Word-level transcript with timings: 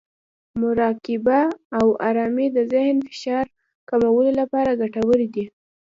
مراقبه 0.61 1.41
او 1.79 1.87
ارامۍ 2.07 2.47
د 2.53 2.57
ذهن 2.71 2.95
د 2.99 3.03
فشار 3.13 3.45
کمولو 3.89 4.31
لپاره 4.39 4.79
ګټورې 4.81 5.27
دي. 5.35 5.45